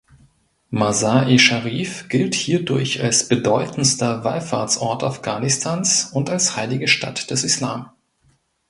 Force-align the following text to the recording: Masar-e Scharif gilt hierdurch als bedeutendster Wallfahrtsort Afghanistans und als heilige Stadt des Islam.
Masar-e 0.71 1.37
Scharif 1.37 2.09
gilt 2.09 2.33
hierdurch 2.33 3.03
als 3.03 3.27
bedeutendster 3.27 4.23
Wallfahrtsort 4.23 5.03
Afghanistans 5.03 6.05
und 6.11 6.31
als 6.31 6.55
heilige 6.57 6.87
Stadt 6.87 7.29
des 7.29 7.43
Islam. 7.43 7.91